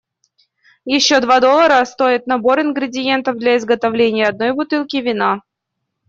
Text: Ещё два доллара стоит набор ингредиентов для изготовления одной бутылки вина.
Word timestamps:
Ещё 0.97 1.19
два 1.25 1.37
доллара 1.45 1.85
стоит 1.85 2.25
набор 2.25 2.59
ингредиентов 2.61 3.37
для 3.37 3.55
изготовления 3.55 4.25
одной 4.29 4.51
бутылки 4.51 4.97
вина. 4.97 5.43